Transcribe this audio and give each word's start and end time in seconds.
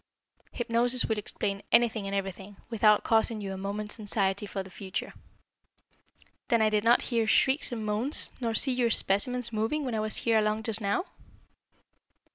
Hypnosis 0.51 1.05
will 1.05 1.19
explain 1.19 1.61
anything 1.71 2.07
and 2.07 2.15
everything, 2.15 2.57
without 2.71 3.03
causing 3.03 3.39
you 3.39 3.53
a 3.53 3.55
moment's 3.57 3.99
anxiety 3.99 4.47
for 4.47 4.63
the 4.63 4.71
future." 4.71 5.13
"Then 6.47 6.59
I 6.59 6.71
did 6.71 6.83
not 6.83 7.03
hear 7.13 7.27
shrieks 7.27 7.71
and 7.71 7.85
moans, 7.85 8.31
nor 8.41 8.55
see 8.55 8.71
your 8.71 8.89
specimens 8.89 9.53
moving 9.53 9.85
when 9.85 9.93
I 9.93 9.99
was 9.99 10.15
here 10.15 10.39
along 10.39 10.63
just 10.63 10.81
now?" 10.81 11.05